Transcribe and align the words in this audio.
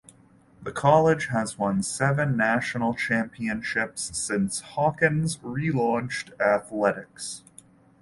The 0.63 0.71
college 0.71 1.27
has 1.27 1.59
won 1.59 1.83
seven 1.83 2.35
national 2.35 2.95
championships 2.95 4.17
since 4.17 4.61
Hawkins 4.61 5.37
relaunched 5.37 6.31
athletics. 6.41 7.43